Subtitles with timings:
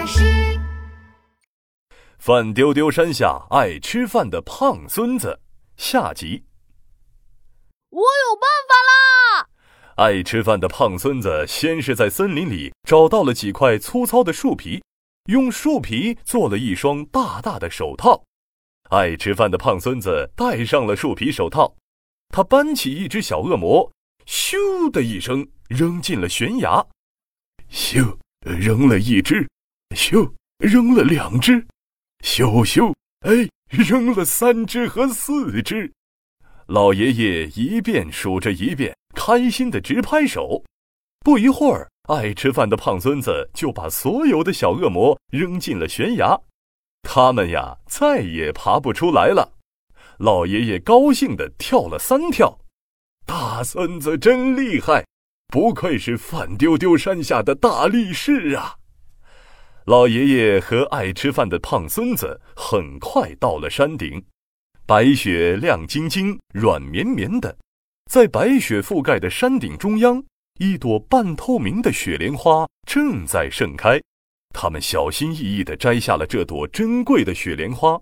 [0.00, 0.24] 老师。
[2.18, 5.38] 饭丢丢山下爱吃饭的胖孙子
[5.76, 6.42] 下集。
[7.90, 9.46] 我有办法啦！
[9.96, 14.82] 爱吃饭的胖孙子先是在森林里找到了几块粗糙的树皮，
[15.26, 18.24] 用树皮做了一双大大的手套。
[18.88, 21.74] 爱吃饭的胖孙子戴上了树皮手套，
[22.30, 23.92] 他搬起一只小恶魔，
[24.24, 26.86] 咻的一声扔进了悬崖。
[27.70, 29.46] 咻，扔了一只；
[29.96, 31.66] 咻，扔了两只。
[32.24, 32.92] 咻咻！
[33.20, 35.92] 哎，扔了三只和四只，
[36.66, 40.64] 老爷爷一遍数着一遍，开心的直拍手。
[41.20, 46.40] 不一会儿，爱吃饭的胖孙子就把所有的小恶魔扔进了悬崖，
[47.02, 49.52] 他们呀再也爬不出来了。
[50.18, 52.58] 老爷爷高兴的跳了三跳，
[53.26, 55.04] 大孙子真厉害，
[55.48, 58.76] 不愧是饭丢丢山下的大力士啊！
[59.86, 64.22] 老爷爷和爱吃饭的胖孙子很快到了山顶，
[64.86, 67.56] 白雪亮晶晶、软绵绵的，
[68.10, 70.22] 在白雪覆盖的山顶中央，
[70.58, 74.00] 一朵半透明的雪莲花正在盛开。
[74.54, 78.00] 他们小心翼翼地摘下了这朵珍贵的雪莲花，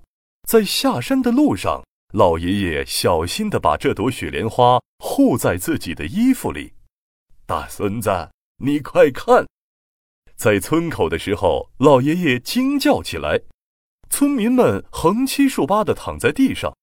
[0.48, 6.72] 在下山的路上，老爷爷小心地把这朵雪莲花护在自己的衣服里。
[7.46, 8.10] 大孙子，
[8.58, 9.46] 你快看！
[10.38, 13.40] 在村口的时候，老爷爷惊叫起来，
[14.08, 16.76] 村民们横七竖八地躺在地上，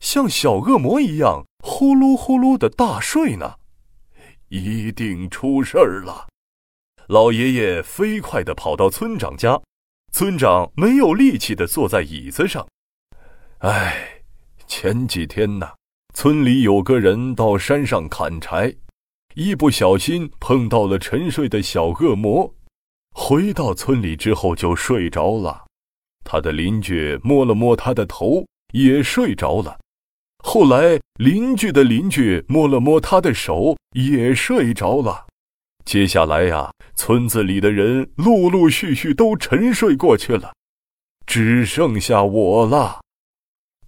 [0.00, 3.54] 像小恶魔一样呼噜呼噜地大睡呢。
[4.48, 6.26] 一定出事儿了！
[7.06, 9.62] 老爷爷飞快地跑到村长家，
[10.12, 12.66] 村长没有力气地坐在椅子上。
[13.58, 14.22] 唉，
[14.66, 15.70] 前几天呢，
[16.12, 18.74] 村里有个人到山上砍柴，
[19.36, 22.52] 一不小心碰到了沉睡的小恶魔。
[23.18, 25.64] 回到村里之后就睡着了，
[26.22, 29.80] 他的邻居摸了摸他的头，也睡着了。
[30.44, 35.26] 后来邻居的邻居摸了摸他的手，也睡着了。
[35.86, 40.52] 接下来呀，村子里的人陆陆续续都沉睡过去了，
[41.26, 43.00] 只剩下我了。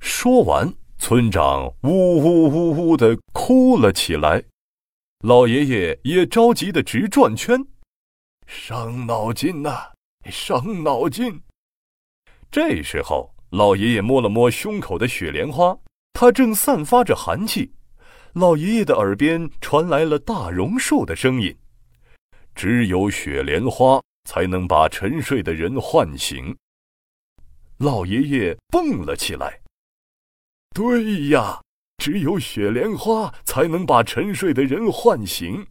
[0.00, 4.42] 说完，村长呜呜呜呜的哭了起来，
[5.20, 7.62] 老爷爷也着急的直转圈。
[8.48, 9.92] 伤脑筋呐，
[10.24, 11.38] 伤脑筋。
[12.50, 15.76] 这时候，老爷爷摸了摸胸口的雪莲花，
[16.14, 17.70] 它正散发着寒气。
[18.32, 21.54] 老爷爷的耳边传来了大榕树的声音
[22.56, 26.56] ：“只有雪莲花才能把沉睡的人唤醒。”
[27.76, 29.60] 老爷爷蹦了起来。
[30.74, 31.60] 对呀，
[31.98, 35.66] 只有雪莲花才能把沉睡的人唤醒。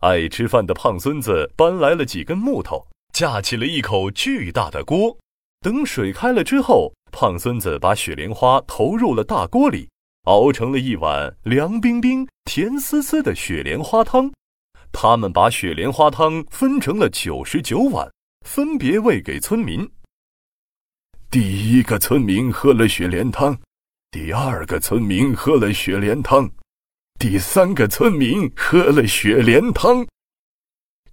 [0.00, 5.16] 爱吃饭的胖孙子搬来了几根木头，架起了一口巨大的锅。
[5.60, 9.90] 等水开了之后，胖孙子把雪莲花投入了大锅里，
[10.24, 14.32] 熬成了一碗凉冰冰、甜丝丝的雪莲花汤。
[14.90, 18.10] 他们把雪莲花汤分成了九十九碗，
[18.46, 19.86] 分别喂给村民。
[21.30, 23.56] 第一个村民喝了雪莲汤，
[24.10, 26.50] 第二个村民喝了雪莲汤。
[27.20, 30.06] 第三个村民喝了雪莲汤，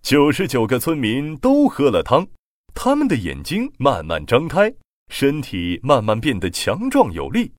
[0.02, 2.26] 九十九个村民都喝了汤，
[2.74, 4.74] 他们的眼睛慢慢张开，
[5.10, 7.52] 身体慢慢变得强壮有力，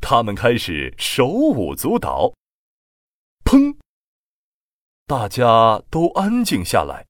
[0.00, 2.32] 他们开始手舞足蹈。
[3.44, 3.76] 砰！
[5.06, 7.04] 大家都安静下来，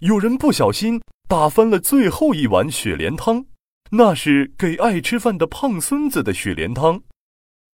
[0.00, 3.44] 有人不小心打翻了最后一碗雪莲汤，
[3.90, 7.02] 那是给爱吃饭的胖孙子的雪莲汤，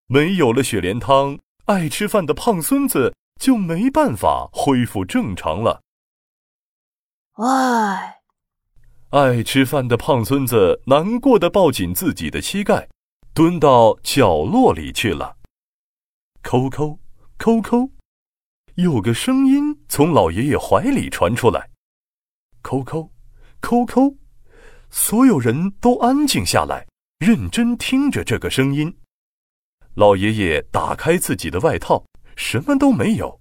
[0.09, 1.38] 没有了雪莲汤。
[1.70, 5.81] 爱吃饭的胖孙子就没办法恢复正常了。
[7.34, 8.16] 唉，
[9.10, 12.88] 爱吃饭的胖孙子难过的抱紧自己的膝盖，
[13.32, 15.36] 蹲到角落里去了。
[16.42, 16.98] 抠抠
[17.38, 17.92] 抠抠，
[18.75, 21.70] 有个声音从老爷爷怀里传出来。
[22.62, 23.12] 抠抠
[23.61, 24.16] 抠抠，
[24.90, 26.88] 所有人都安静下来，
[27.20, 28.96] 认真听着这个声音。
[29.94, 32.04] 老爷爷打开自己的外套，
[32.37, 33.40] 什么都没有。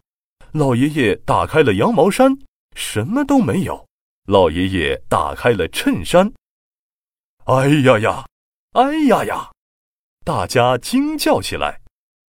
[0.52, 2.38] 老爷爷打开了羊毛衫，
[2.76, 3.88] 什么都没有。
[4.26, 6.32] 老爷爷打开了衬衫，
[7.46, 8.26] 哎呀呀，
[8.74, 9.52] 哎呀呀！
[10.24, 11.82] 大家惊叫起来。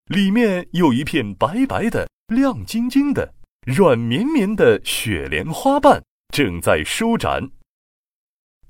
[0.05, 3.33] 里面有一片白白的、亮晶晶的、
[3.65, 6.03] 软绵绵的雪莲花瓣
[6.33, 7.49] 正在舒展。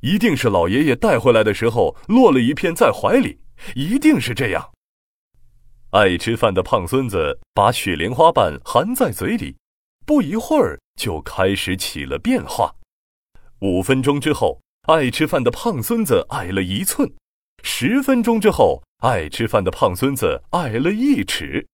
[0.01, 3.39] 一定是老爷爷带回来的时候落了一片在怀里，
[3.75, 4.71] 一定是这样。
[5.91, 9.57] 爱吃饭的胖孙子把雪莲花瓣含在嘴里，
[10.05, 12.73] 不一会儿就开始起了变化。
[13.59, 17.09] 五分钟之后，爱吃饭的胖孙子矮了一寸；
[17.61, 21.65] 十分钟之后，爱吃饭的胖孙子矮了一尺；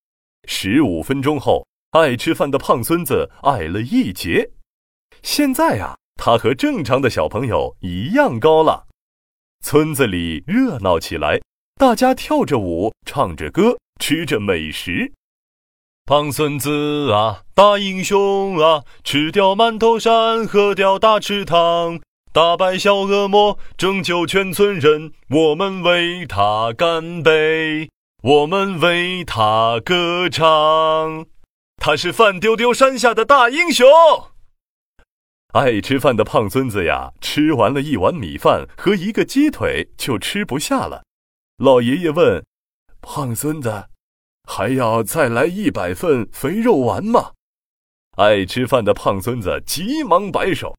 [0.48, 4.50] 十五分钟后，爱吃饭的胖孙子矮了一截。
[5.22, 8.88] 现在呀，他和正常的小朋友一样高了。
[9.63, 11.40] 村子里热闹起来，
[11.75, 15.14] 大家跳着舞，唱着歌，吃着美食。
[16.06, 22.00] 胖孙子啊，大英雄啊，吃掉馒头山，喝掉大池塘，
[22.32, 27.90] 打败小恶魔，拯救全村人，我们为他干杯，
[28.24, 31.26] 我们为他歌唱。
[31.76, 33.86] 他是饭丢丢山下的大英雄。
[35.54, 41.04] 爱吃饭的胖孙子呀，吃完了一碗米饭和一个鸡腿，就吃不下了。
[41.58, 42.44] 老爷爷问
[43.07, 43.86] ：“胖孙子。”
[44.50, 47.31] 还要再来一百份肥肉丸吗？
[48.15, 50.74] 爱吃饭的胖孙子急忙摆手：“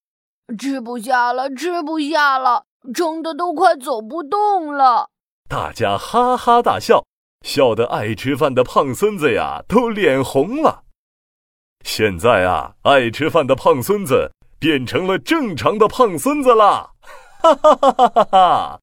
[0.59, 2.65] 吃不下了，吃不下了，
[2.95, 5.11] 撑得都快走不动了。”
[5.51, 7.05] 大家哈哈大笑，
[7.45, 10.85] 笑得爱吃饭的胖孙子呀都脸红了。
[11.85, 16.93] 现在啊，爱吃饭的胖孙子变成了正常的胖孙子啦！
[17.43, 18.81] 哈哈哈哈哈哈！